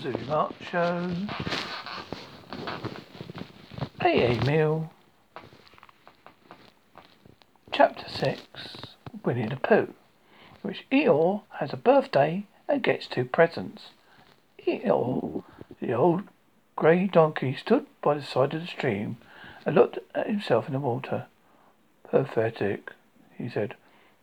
[0.00, 1.14] Zooey Show.
[4.00, 4.88] AA Milne.
[7.70, 8.40] Chapter 6
[9.22, 9.92] Winnie the Pooh,
[10.62, 13.90] which Eeyore has a birthday and gets two presents.
[14.66, 15.44] Eeyore,
[15.82, 16.22] the old
[16.76, 19.18] grey donkey, stood by the side of the stream
[19.66, 21.26] and looked at himself in the water.
[22.10, 22.92] Pathetic,
[23.36, 23.74] he said.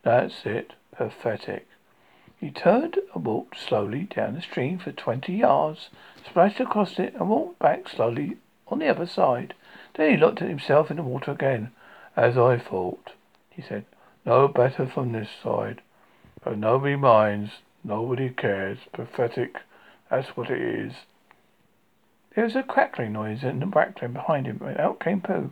[0.01, 1.67] That's it, pathetic.
[2.39, 5.89] He turned and walked slowly down the stream for twenty yards,
[6.25, 9.53] splashed across it, and walked back slowly on the other side.
[9.95, 11.71] Then he looked at himself in the water again.
[12.15, 13.11] As I thought,
[13.49, 13.85] he said.
[14.25, 15.81] No better from this side.
[16.43, 17.51] But nobody minds.
[17.83, 18.79] Nobody cares.
[18.91, 19.57] Pathetic.
[20.09, 20.93] That's what it is.
[22.35, 25.51] There was a crackling noise in the background behind him, and out came Pooh.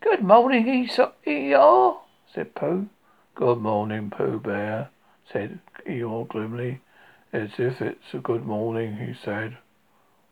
[0.00, 1.98] Good morning, Eeyore,
[2.32, 2.88] said Pooh.
[3.34, 4.90] Good morning, Pooh Bear,
[5.32, 6.80] said Eeyore gloomily.
[7.32, 9.56] As if it's a good morning, he said.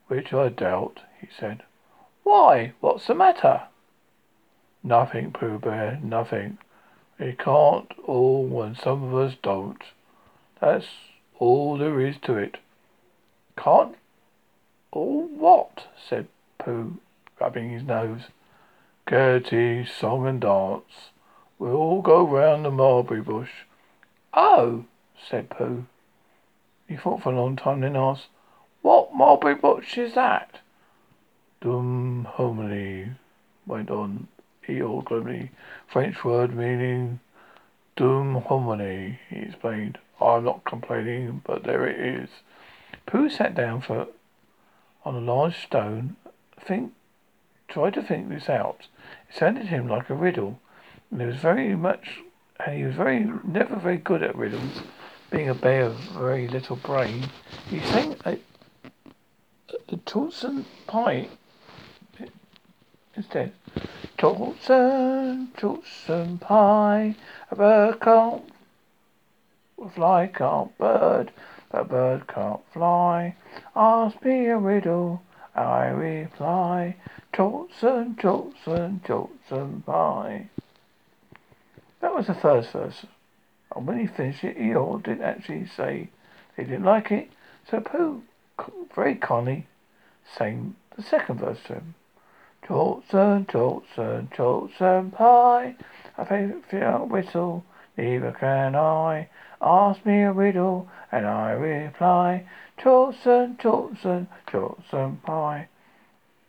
[0.08, 1.62] Which I doubt, he said.
[2.24, 3.62] Why, what's the matter?
[4.82, 6.58] Nothing, Pooh Bear, nothing.
[7.18, 9.82] We can't all when some of us don't.
[10.60, 10.86] That's
[11.38, 12.58] all there is to it.
[13.56, 13.96] Can't
[14.92, 15.86] all what?
[16.06, 16.98] said Pooh,
[17.40, 18.24] rubbing his nose.
[19.06, 21.10] Gaiety, song and dance.
[21.60, 23.50] We'll all go round the mulberry bush.
[24.32, 24.86] Oh,
[25.28, 25.84] said Pooh.
[26.88, 28.28] He thought for a long time, then asked,
[28.80, 30.60] What mulberry bush is that?
[31.60, 33.10] Dum hominy,
[33.66, 34.28] went on
[34.66, 35.50] Eeyore gloomily.
[35.86, 37.20] French word meaning
[37.94, 39.98] dum hominy, he explained.
[40.18, 42.30] I'm not complaining, but there it is.
[43.04, 44.08] Pooh sat down for
[45.04, 46.16] on a large stone.
[46.58, 46.94] Think,
[47.68, 48.86] tried to think this out.
[49.28, 50.58] It sounded to him like a riddle.
[51.10, 52.20] And he was very much,
[52.64, 54.82] and he was very never very good at riddles.
[55.30, 57.28] Being a bear of very little brain,
[57.68, 58.38] he sang a,
[59.88, 61.28] a Torsen pie
[63.16, 63.52] instead.
[64.18, 67.14] Torsen, Torsen pie,
[67.50, 68.44] a bird can't
[69.94, 71.32] fly, can't bird,
[71.70, 73.34] a bird can't fly.
[73.74, 75.22] Ask me a riddle,
[75.54, 76.96] I reply.
[77.32, 80.48] Torsen, Torsen, Torsen pie.
[82.20, 83.06] Was the first verse.
[83.74, 86.10] And when he finished it, Eeyore didn't actually say
[86.54, 87.30] he didn't like it.
[87.70, 88.24] So Pooh
[88.94, 89.66] very kindly
[90.36, 91.94] sang the second verse to him.
[92.62, 95.76] Torsen, Torsen, Torsen pie.
[96.18, 97.64] A favourite whistle,
[97.96, 99.30] neither can I.
[99.62, 102.46] Ask me a riddle, and I reply.
[102.76, 105.68] Torsen, Torsen, Torsen pie.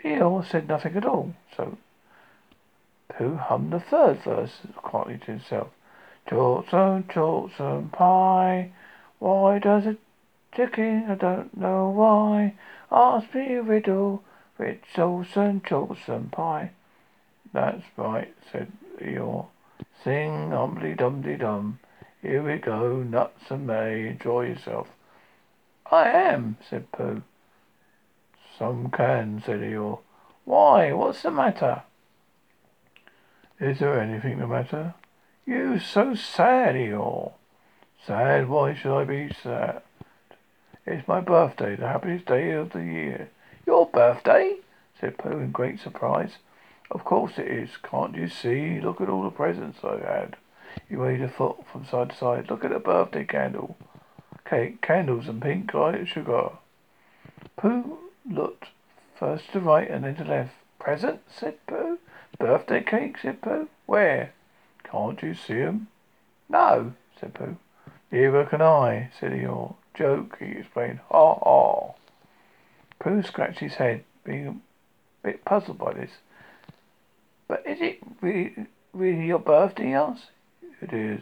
[0.03, 1.77] Eeyore said nothing at all, so
[3.17, 5.69] who hummed the third verse quietly to himself.
[6.27, 8.71] Torsen, Torsen pie.
[9.19, 9.99] Why does it
[10.53, 11.05] ticking?
[11.09, 12.55] I don't know why.
[12.91, 14.23] Ask me a riddle.
[14.57, 16.71] Rich Torsen, Torsen pie.
[17.53, 19.47] That's right, said Eeyore.
[20.03, 21.79] Sing humbly dumbly dum.
[22.21, 24.07] Here we go, nuts and may.
[24.07, 24.87] Enjoy yourself.
[25.91, 27.23] I am, said Pooh.
[28.57, 29.99] Some can, said Eeyore.
[30.45, 30.91] Why?
[30.93, 31.83] What's the matter?
[33.61, 34.95] Is there anything the matter?
[35.45, 37.33] You so sad, Eeyore.
[38.03, 38.49] Sad?
[38.49, 39.83] Why should I be sad?
[40.87, 43.29] It's my birthday, the happiest day of the year.
[43.67, 44.55] Your birthday?
[44.99, 46.37] said Pooh in great surprise.
[46.89, 47.69] Of course it is.
[47.83, 48.81] Can't you see?
[48.81, 50.37] Look at all the presents I had.
[50.89, 52.49] He waved a foot from side to side.
[52.49, 53.77] Look at the birthday candle.
[54.43, 56.49] Cake, candles and pink light sugar.
[57.57, 58.69] Pooh looked
[59.15, 60.55] first to right and then to left.
[60.79, 61.21] Present?
[61.29, 61.99] said Pooh.
[62.41, 63.67] Birthday cake, said Pooh.
[63.85, 64.33] Where?
[64.83, 65.87] Can't you see 'em?
[66.49, 67.57] No, said Pooh.
[68.11, 69.75] Neither can I, said Eeyore.
[69.93, 70.99] Joke, he explained.
[71.09, 71.93] Ha ha.
[72.99, 74.47] Pooh scratched his head, being
[75.23, 76.11] a bit puzzled by this.
[77.47, 80.31] But is it really, really your birthday, he asked.
[80.81, 81.21] It is.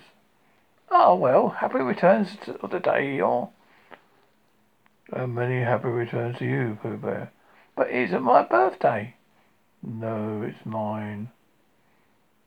[0.90, 3.50] Oh, well, happy returns of the day, Eeyore.
[5.12, 7.32] And uh, many happy returns to you, Pooh Bear.
[7.76, 9.16] But it my birthday?
[9.82, 11.30] No, it's mine.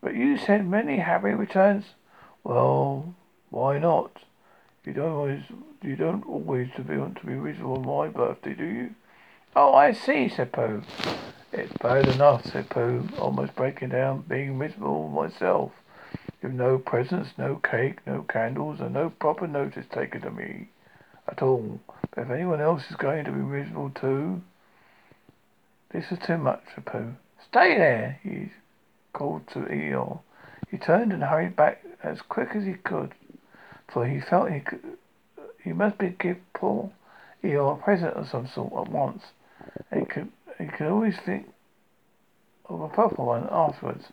[0.01, 1.85] But you said many happy returns.
[2.45, 3.15] Well,
[3.51, 4.11] why not?
[4.85, 5.43] You don't always,
[5.83, 8.95] you don't always want to be reasonable on my birthday, do you?
[9.55, 10.83] Oh, I see, said Pooh.
[11.53, 15.73] It's bad enough, said Pooh, almost breaking down, being miserable myself.
[16.43, 20.69] With no presents, no cake, no candles, and no proper notice taken of me
[21.29, 21.81] at all.
[22.11, 24.43] But if anyone else is going to be miserable too,
[25.93, 27.15] this was too much for Pooh.
[27.49, 28.51] Stay there, he
[29.13, 30.21] called to Eeyore.
[30.71, 33.15] He turned and hurried back as quick as he could,
[33.93, 34.97] for he felt he could,
[35.63, 36.91] he must be give poor
[37.45, 39.23] Eeyore a present of some sort at once.
[39.93, 41.49] He could he could always think
[42.69, 44.07] of a proper one afterwards.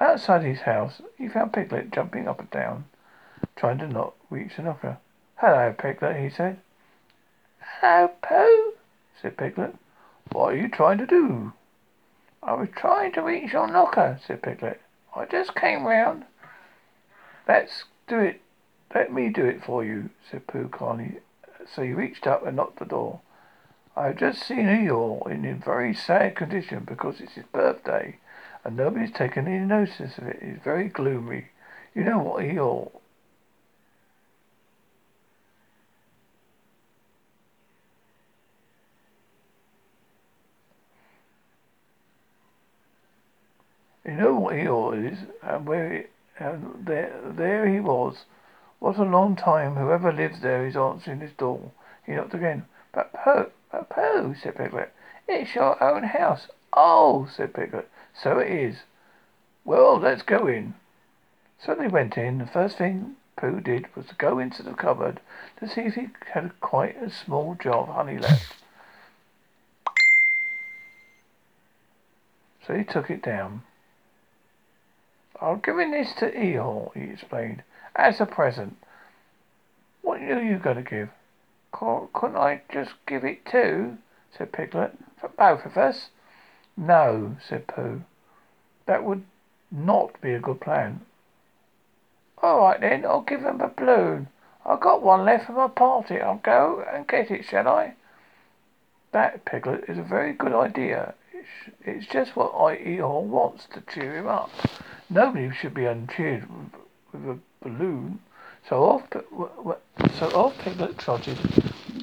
[0.00, 2.84] Outside his house, he found Piglet jumping up and down,
[3.56, 4.98] trying to not reach the knocker.
[5.36, 6.58] Hello, Piglet, he said.
[7.80, 8.72] Hello, Pooh,
[9.20, 9.74] said Piglet.
[10.32, 11.52] What are you trying to do?
[12.42, 14.80] I was trying to reach your knocker, said Piglet.
[15.14, 16.24] I just came round.
[17.46, 18.40] Let's do it.
[18.94, 21.18] Let me do it for you, said Pooh calmly.
[21.74, 23.20] So he reached up and knocked the door.
[23.96, 28.18] I have just seen Eeyore in a very sad condition because it's his birthday
[28.64, 30.42] and nobody's taken any notice of it.
[30.42, 31.46] He's very gloomy.
[31.94, 32.90] You know what Eeyore
[44.08, 48.24] You know what Eeyore is, and where it, and there, there he was.
[48.78, 49.74] What a long time.
[49.74, 51.72] Whoever lives there is answering his door.
[52.06, 52.64] He knocked again.
[52.94, 54.94] But Pooh, but Pooh, said Piglet,
[55.28, 56.48] it's your own house.
[56.72, 58.76] Oh, said Piglet, so it is.
[59.66, 60.72] Well, let's go in.
[61.62, 62.38] So they went in.
[62.38, 65.20] The first thing Pooh did was to go into the cupboard
[65.60, 68.54] to see if he had quite a small jar of honey left.
[72.66, 73.64] So he took it down.
[75.40, 77.62] I'm giving this to Eeyore, he explained,
[77.94, 78.76] as a present.
[80.02, 81.10] What are you going to give?
[81.72, 83.98] Couldn't I just give it to,
[84.36, 86.08] said Piglet, for both of us?
[86.76, 88.02] No, said Pooh.
[88.86, 89.24] That would
[89.70, 91.02] not be a good plan.
[92.42, 94.28] All right then, I'll give him a balloon.
[94.64, 96.20] I've got one left for my party.
[96.20, 97.94] I'll go and get it, shall I?
[99.12, 101.14] That, Piglet, is a very good idea.
[101.84, 104.50] It's, just what I Eeyore wants to cheer him up.
[105.10, 106.48] Nobody should be uncheered
[107.12, 108.20] with a balloon.
[108.68, 109.02] So off,
[110.18, 111.38] so off Piglet trotted,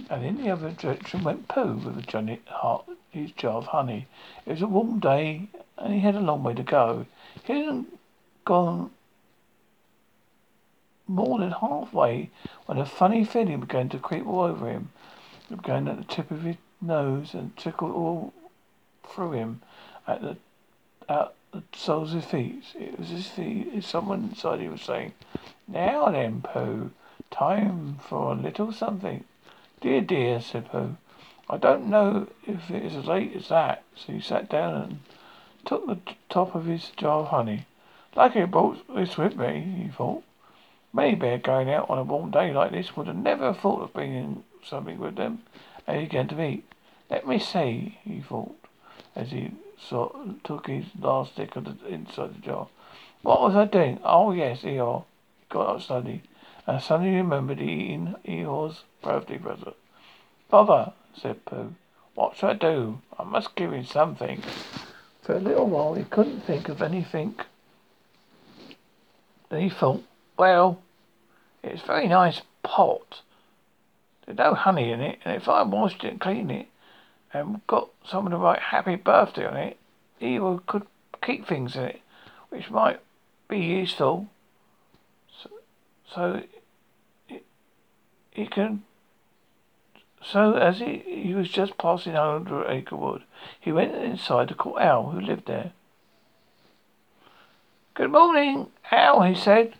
[0.10, 4.08] and in the other direction went Pooh with a heart, his jar of honey.
[4.46, 7.06] It was a warm day, and he had a long way to go.
[7.44, 8.00] He hadn't
[8.46, 8.92] gone
[11.08, 12.32] more than halfway
[12.66, 14.90] when a funny feeling began to creep all over him.
[15.52, 18.34] It began at the tip of his nose and trickled all
[19.08, 19.62] through him
[20.08, 20.38] at the
[21.08, 22.64] out the soles of his feet.
[22.78, 25.14] It was as if someone inside him was saying,
[25.68, 26.92] Now then, Pooh,
[27.32, 29.24] time for a little something.
[29.80, 30.98] Dear, dear, said Pooh.
[31.50, 33.84] I don't know if it is as late as that.
[33.96, 35.00] So he sat down and
[35.64, 36.00] took the
[36.30, 37.68] top of his jar of honey.
[38.16, 40.24] Lucky I brought this with me, he thought.
[40.92, 43.94] Many bear going out on a warm day like this would have never thought of
[43.94, 45.44] bringing something with them,
[45.86, 46.64] and he began to eat.
[47.10, 48.58] Let me see, he thought,
[49.16, 52.68] as he so, took his last stick of the inside the jar.
[53.22, 54.00] What was I doing?
[54.04, 55.04] Oh yes, Eeyore.
[55.40, 56.24] He got up suddenly,
[56.66, 59.76] and suddenly remembered eating Eeyore's birthday present.
[60.50, 61.76] Bother, said Pooh.
[62.14, 63.02] What shall I do?
[63.20, 64.42] I must give him something.
[65.22, 67.36] For a little while he couldn't think of anything.
[69.50, 70.04] Then he thought,
[70.38, 70.82] well,
[71.64, 73.22] it's a very nice pot.
[74.26, 76.68] There's no honey in it, and if I washed it and cleaned it,
[77.36, 79.78] and got someone to write happy birthday on it,
[80.20, 80.88] he could
[81.22, 82.02] keep things in it,
[82.50, 83.00] which might
[83.50, 84.28] be useful.
[85.42, 85.50] So,
[86.14, 86.44] so
[88.32, 88.84] he can.
[90.24, 93.24] So as he, he was just passing Hundred Acre Wood,
[93.60, 95.74] he went inside to call Owl, who lived there.
[97.94, 99.74] Good morning, Owl, he said.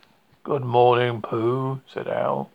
[0.44, 2.50] Good morning, Pooh, said Owl.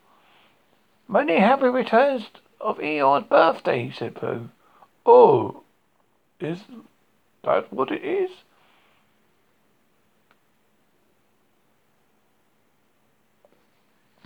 [1.07, 2.27] Many happy returns
[2.61, 4.49] of Eeyore's birthday, said Pooh.
[5.05, 5.63] Oh,
[6.39, 6.59] is
[7.43, 8.29] that what it is?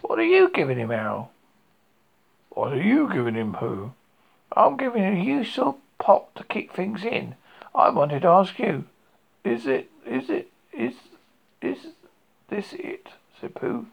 [0.01, 1.31] What are you giving him, Owl?
[2.49, 3.91] What are you giving him, Pooh?
[4.55, 7.35] I'm giving him a useful pot to keep things in.
[7.73, 8.85] I wanted to ask you,
[9.43, 10.93] is it, is it, is,
[11.61, 11.87] is
[12.49, 13.07] this it?
[13.39, 13.87] said Pooh,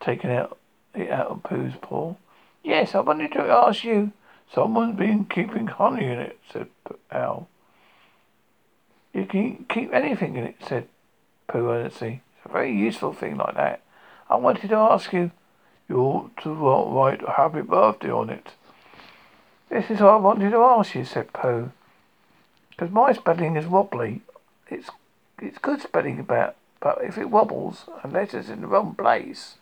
[0.00, 0.56] taking out
[0.94, 2.14] it out of Pooh's paw.
[2.62, 4.12] Yes, I wanted to ask you.
[4.54, 6.68] Someone's been keeping honey in it, said
[7.12, 7.48] Owl.
[9.12, 10.88] You can keep anything in it, said
[11.48, 12.22] Pooh earnestly.
[12.36, 13.82] It's a very useful thing like that.
[14.28, 15.30] I wanted to ask you.
[15.88, 18.52] You ought to write a happy birthday on it.
[19.70, 21.70] This is what I wanted to ask you, said Pooh.
[22.70, 24.22] Because my spelling is wobbly.
[24.68, 24.90] It's
[25.40, 29.56] it's good spelling about, but if it wobbles and letters in the wrong place,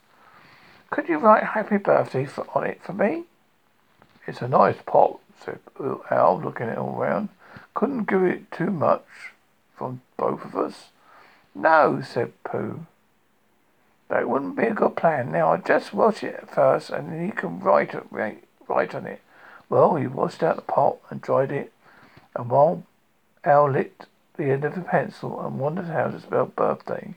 [0.91, 3.25] could you write happy birthday for, on it for me?
[4.27, 5.59] It's a nice pot, said
[6.11, 7.29] Owl, looking it all round.
[7.75, 9.05] Couldn't give it too much
[9.77, 10.91] from both of us.
[11.55, 12.87] No, said Pooh.
[14.09, 15.33] That wouldn't be a good plan.
[15.33, 19.07] Now I just wash it first, and then you can write it, write, write on
[19.07, 19.21] it.
[19.69, 21.73] Well, he washed out the pot and dried it,
[22.35, 22.85] and while
[23.45, 27.15] Owl lit the end of the pencil and wondered how to spell birthday.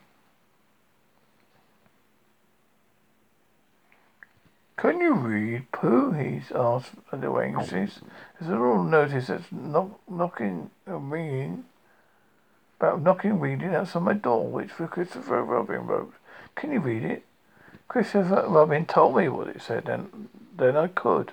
[4.78, 6.12] Can you read, Pooh?
[6.12, 8.00] He asked a little anxious.
[8.40, 11.66] There's a little notice that's knock, knocking and ringing
[12.80, 16.14] about knocking reading outside my door, which Christopher Robin wrote.
[16.56, 17.26] Can you read it?
[17.88, 21.32] Christopher Robin told me what it said, and then I could.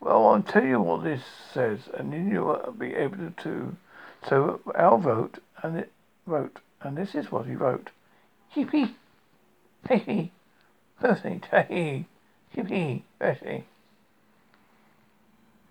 [0.00, 1.22] Well, I'll tell you what this
[1.52, 3.76] says, and then you'll be able to.
[4.26, 5.92] So Owl wrote, and it
[6.24, 7.90] wrote, and this is what he wrote.
[8.54, 8.94] Yippee!
[9.88, 10.32] Hey,
[11.00, 12.06] birthday day!
[12.56, 13.02] Yippee!
[13.18, 13.64] Betty.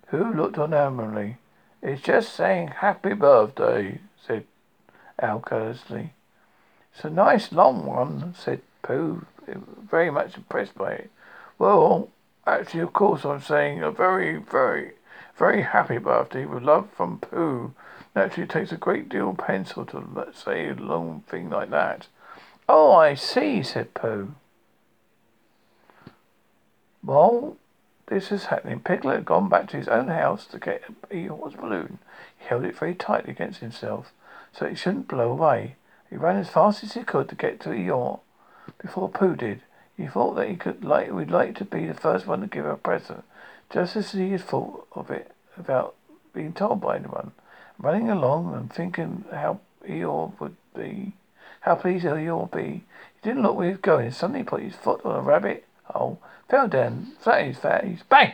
[0.07, 1.37] Who looked on admirably.
[1.81, 4.45] It's just saying happy birthday, said
[5.21, 6.13] Owl carelessly.
[6.93, 11.11] It's a nice long one, said Pooh, very much impressed by it.
[11.57, 12.09] Well,
[12.45, 14.93] actually, of course, I'm saying a very, very,
[15.37, 17.73] very happy birthday with love from Pooh.
[18.15, 22.07] Naturally, it takes a great deal of pencil to say a long thing like that.
[22.69, 24.35] Oh, I see, said Pooh.
[27.05, 27.57] While
[28.07, 31.99] this was happening, Piglet had gone back to his own house to get Eeyore's balloon.
[32.37, 34.11] He held it very tightly against himself
[34.51, 35.75] so it shouldn't blow away.
[36.09, 38.21] He ran as fast as he could to get to Eeyore
[38.81, 39.61] before Pooh did.
[39.95, 42.65] He thought that he could like would like to be the first one to give
[42.65, 43.23] her a present,
[43.69, 45.95] just as he had thought of it without
[46.33, 47.33] being told by anyone.
[47.77, 51.13] Running along and thinking how Eeyore would be,
[51.61, 52.83] how pleased Eeyore would be,
[53.13, 54.11] he didn't look where he was going.
[54.11, 58.03] Suddenly he put his foot on a rabbit hole Fell down, flat his face.
[58.07, 58.33] Bang!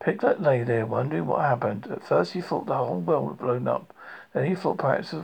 [0.00, 1.86] Piglet lay there wondering what happened.
[1.90, 3.94] At first he thought the whole world had blown up.
[4.32, 5.14] Then he thought perhaps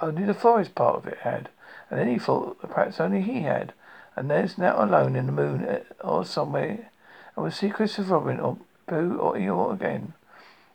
[0.00, 1.50] only the forest part of it had.
[1.90, 3.74] And then he thought perhaps only he had.
[4.16, 6.90] And there's now alone in the moon eh, or somewhere.
[7.36, 10.14] And will see Christopher Robin or Pooh or Eeyore again.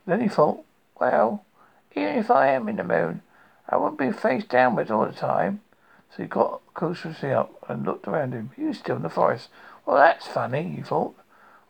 [0.05, 0.63] Then he thought,
[0.99, 1.43] well,
[1.95, 3.21] even if I am in the moon,
[3.67, 5.61] I won't be face downwards all the time.
[6.15, 8.51] So he got cautiously up and looked around him.
[8.55, 9.49] He was still in the forest.
[9.85, 11.15] Well, that's funny, he thought.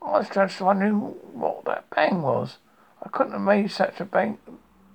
[0.02, 0.96] I was just wondering
[1.34, 2.58] what that bang was.
[3.04, 4.38] I couldn't have made such a bang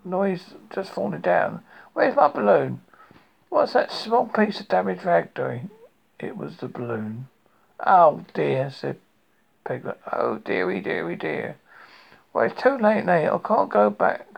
[0.04, 1.62] noise just falling down.
[1.92, 2.80] Where's my balloon?
[3.49, 5.70] What's that small piece of damaged rag doing?
[6.18, 7.28] It was the balloon.
[7.84, 8.96] Oh dear, said
[9.66, 10.00] Piglet.
[10.11, 11.56] Oh dearie, dearie, dear.
[12.32, 13.37] Well, it's too late now.
[13.37, 14.31] I can't go back.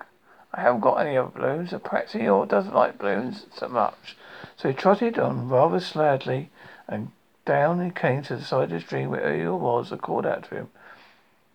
[0.56, 1.74] I haven't got any other balloons.
[1.82, 4.16] Perhaps he doesn't like balloons so much.
[4.56, 6.50] So he trotted on rather sadly,
[6.86, 7.10] and
[7.44, 10.44] down he came to the side of the stream where Eeyore was and called out
[10.44, 10.68] to him.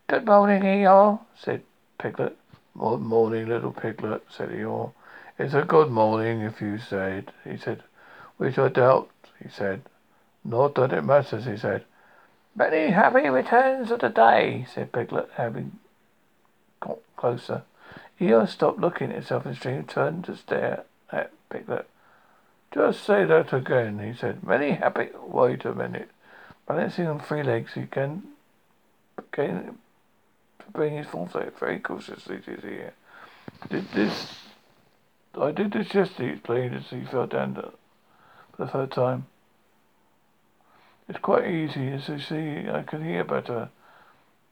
[0.08, 1.64] Good morning, Eeyore, said
[1.98, 2.36] Piglet.
[2.78, 4.92] Good morning, little Piglet, said Eeyore.
[5.38, 7.84] It's a good morning, if you said, he said.
[8.36, 9.10] Which I doubt,
[9.42, 9.84] he said.
[10.44, 11.86] Not that it matters, he said.
[12.54, 15.80] Many happy returns of the day, said Piglet, having
[16.82, 17.64] got closer.
[18.20, 21.88] Eeyore stopped looking at himself in the stream, turned to stare at Piglet.
[22.74, 24.44] Just say that again, he said.
[24.44, 25.10] Many happy.
[25.22, 26.10] Wait a minute.
[26.68, 28.24] Balancing on three legs, he can
[29.38, 29.74] to
[30.72, 32.94] bring his foresight very cautiously to his ear.
[33.70, 34.36] Did this.
[35.40, 37.72] I did this yesterday, he explained as he fell down for
[38.58, 39.28] the third time.
[41.08, 43.70] It's quite easy, as you see, I can hear better.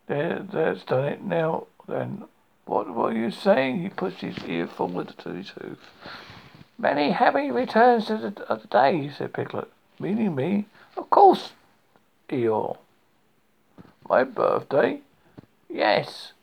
[0.07, 1.23] There, that's done it.
[1.23, 2.23] Now, then,
[2.67, 3.81] what were you saying?
[3.81, 5.79] He pushed his ear forward to his hoof.
[6.77, 9.69] Many happy returns to the, of the day, said Piglet.
[9.99, 10.65] Meaning me?
[10.95, 11.51] Of course,
[12.29, 12.77] Eeyore.
[14.07, 14.99] My birthday?
[15.69, 16.33] Yes.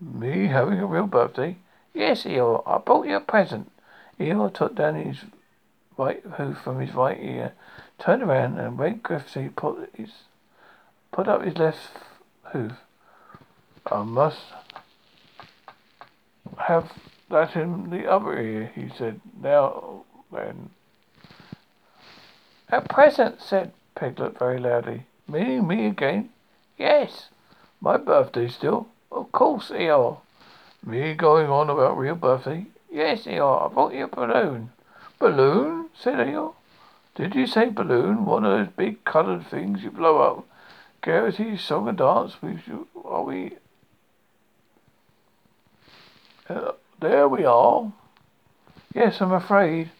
[0.00, 1.56] Me having a real birthday?
[1.94, 2.62] Yes, Eeyore.
[2.66, 3.70] I brought you a present.
[4.18, 5.24] Eeyore took down his
[5.96, 7.52] right hoof from his right ear,
[7.98, 10.10] turned around, and when Griffiths put his
[11.12, 11.78] put up his left
[12.52, 12.72] hoof.
[13.90, 14.40] I must
[16.58, 16.92] have
[17.30, 19.20] that in the other ear, he said.
[19.40, 20.70] Now then.
[22.68, 25.06] At present, said Piglet very loudly.
[25.28, 26.30] Meaning me again?
[26.78, 27.28] Yes.
[27.80, 28.88] My birthday still?
[29.10, 30.18] Of course, Eeyore.
[30.84, 32.66] Me going on about real birthday?
[32.90, 33.70] Yes, Eeyore.
[33.70, 34.70] I bought you a balloon.
[35.18, 35.88] Balloon?
[35.94, 36.54] said Eeyore.
[37.14, 38.24] Did you say balloon?
[38.24, 40.46] One of those big coloured things you blow up?
[41.02, 42.40] Gaiety song and dance?
[42.42, 42.58] We,
[43.04, 43.56] are we?
[46.50, 47.92] Uh, there we are.
[48.92, 49.92] Yes, I'm afraid.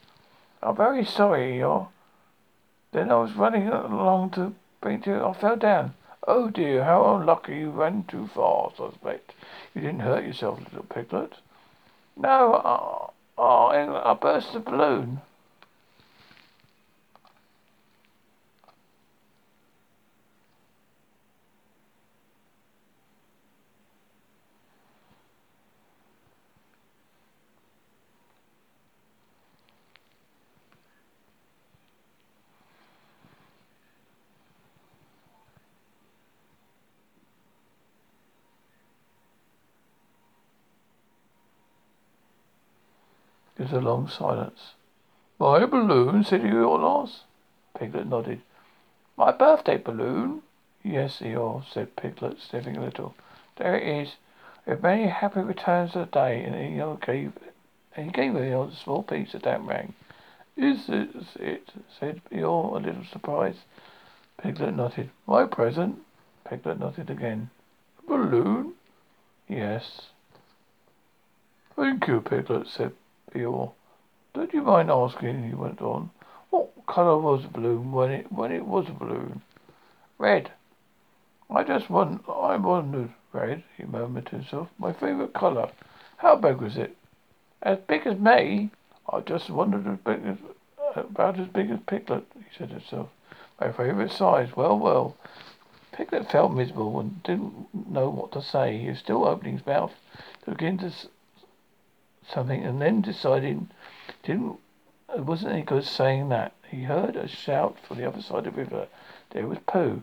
[0.61, 1.87] I'm very sorry, Eeyore.
[2.91, 5.25] Then I was running along to bring you.
[5.25, 5.95] I fell down.
[6.27, 9.33] Oh dear, how unlucky you ran too fast, I expect.
[9.75, 11.35] You didn't hurt yourself, little piglet.
[12.17, 15.21] No, uh, uh, I burst the balloon.
[43.71, 44.75] Was a long silence.
[45.39, 46.25] My balloon?
[46.25, 47.09] said Eeyore.
[47.79, 48.43] Piglet nodded.
[49.17, 50.43] My birthday balloon?
[50.83, 53.15] Yes, Eeyore, said Piglet, sniffing a little.
[53.57, 54.17] There it is.
[54.67, 57.33] With many happy returns of the day, and Eeyore gave
[57.97, 59.93] and he gave Eeyore a small piece of damp rag.
[60.57, 61.71] Is this it?
[61.99, 63.61] said Eeyore, a little surprised.
[64.43, 65.11] Piglet nodded.
[65.27, 66.01] My present?
[66.49, 67.51] Piglet nodded again.
[67.99, 68.75] A balloon?
[69.49, 70.03] Yes.
[71.77, 72.93] Thank you, Piglet, said
[73.35, 73.73] Eeyore.
[74.35, 76.11] Don't you mind asking, he went on,
[76.51, 79.43] what colour was the balloon when it when it was a balloon?
[80.19, 80.53] Red.
[81.49, 84.69] I just want I wondered, red, he murmured to himself.
[84.79, 85.71] My favourite colour.
[86.17, 86.97] How big was it?
[87.63, 88.71] As big as me?
[89.13, 90.39] I just wondered as big as
[90.97, 93.09] about as big as Piglet, he said to himself.
[93.61, 94.57] My favourite size.
[94.57, 95.17] Well, well.
[95.93, 98.79] Piglet felt miserable and didn't know what to say.
[98.79, 99.93] He was still opening his mouth
[100.45, 100.93] to begin to
[102.33, 103.69] something and then deciding
[104.23, 104.59] didn't
[105.15, 106.53] it wasn't any good saying that.
[106.69, 108.87] He heard a shout from the other side of the river.
[109.31, 110.03] There was Pooh.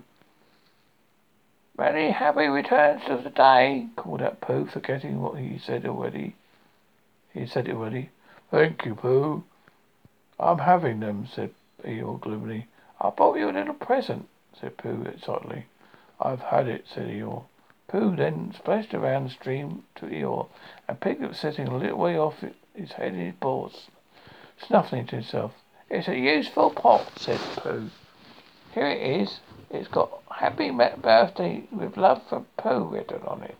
[1.77, 6.35] Many happy returns of the day, called out Pooh, forgetting what he said already.
[7.33, 8.09] He said it already.
[8.51, 9.43] Thank you, Pooh.
[10.39, 11.51] I'm having them, said
[11.85, 12.67] Eeyore gloomily.
[12.99, 14.27] I bought you a little present,
[14.59, 15.65] said Pooh excitedly.
[16.19, 17.43] I've had it, said Eeyore.
[17.87, 20.47] Pooh then splashed around the stream to Eeyore,
[20.87, 22.43] and Piglet was sitting a little way off
[22.75, 23.87] his head in his paws,
[24.57, 25.53] snuffling to himself.
[25.89, 27.89] It's a useful pot, said Pooh.
[28.73, 29.39] Here it is.
[29.69, 33.55] It's got Happy Birthday with love from Pooh written on it.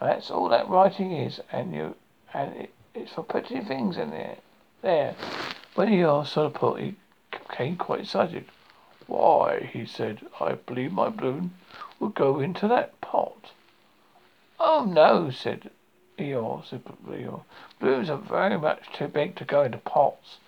[0.00, 1.96] That's all that writing is, and you
[2.32, 4.36] and it, it's for putting things in there.
[4.82, 5.14] There.
[5.74, 6.94] When Eeyore saw the pot, he
[7.30, 8.46] became quite excited.
[9.06, 11.52] Why, he said, I believe my balloon
[11.98, 13.35] will go into that pot.
[14.68, 15.70] Oh no, said
[16.18, 16.64] Eeyore,
[17.08, 17.44] Eeyore.
[17.78, 20.38] Balloons are very much too big to go into pots.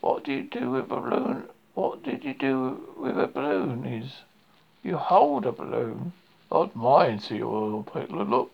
[0.00, 1.44] What do you do with a balloon?
[1.74, 3.86] What did you do with a balloon?
[3.86, 4.22] Is
[4.82, 6.12] you hold a balloon?
[6.50, 7.86] Not mine, said Eeyore.
[7.86, 8.50] Piglet, look,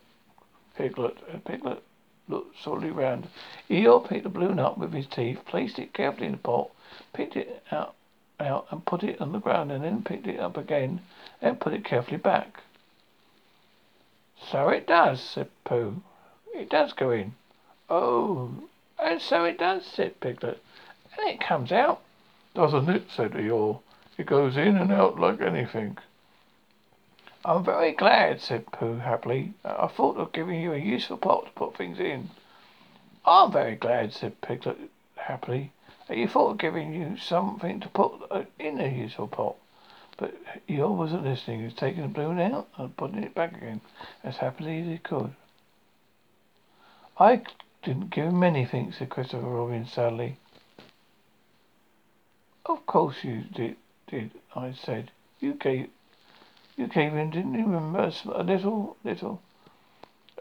[0.77, 1.83] Piglet, and Piglet
[2.29, 3.29] looked slowly round.
[3.71, 6.71] Eeyore picked the balloon up with his teeth, placed it carefully in the pot,
[7.15, 7.95] picked it out,
[8.39, 11.01] out and put it on the ground, and then picked it up again
[11.41, 12.61] and put it carefully back.
[14.51, 16.03] So it does, said Pooh.
[16.55, 17.35] It does go in.
[17.89, 18.51] Oh,
[18.99, 20.63] and so it does, said Piglet.
[21.17, 22.03] And it comes out.
[22.55, 23.11] Doesn't it?
[23.11, 23.81] said Eeyore.
[24.19, 25.99] It goes in and out like anything.
[27.45, 29.55] I'm very glad, said Pooh happily.
[29.65, 32.31] I thought of giving you a useful pot to put things in.
[33.25, 34.79] I'm very glad, said Piglet
[35.17, 35.73] happily,
[36.09, 38.13] you thought of giving you something to put
[38.59, 39.57] in a useful pot.
[40.17, 40.35] But
[40.69, 41.61] Eeyore wasn't listening.
[41.61, 43.81] He was taking the balloon out and putting it back again
[44.25, 45.35] as happily as he could.
[47.19, 47.43] I
[47.83, 50.39] didn't give him anything, said Christopher Robin sadly.
[52.65, 53.77] Of course you did,
[54.07, 55.11] did, I said.
[55.41, 55.91] You gave
[56.77, 59.41] you gave him, didn't you remember, a little, little...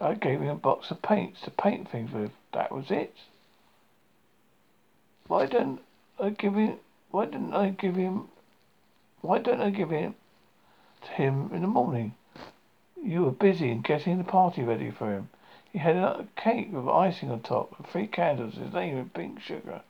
[0.02, 2.32] I gave him a box of paints to paint things with.
[2.52, 3.16] That was it.
[5.28, 5.80] Why didn't
[6.20, 6.78] I give him,
[7.12, 8.28] why didn't I give him,
[9.22, 10.14] why don't I give it
[11.04, 12.16] to him in the morning?
[13.02, 15.30] You were busy in getting the party ready for him.
[15.72, 19.42] He had a cake with icing on top and three candles, his name in pink
[19.42, 19.82] sugar.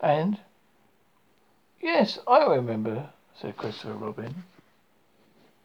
[0.00, 0.40] And...
[1.80, 4.44] Yes, I remember, said Christopher Robin.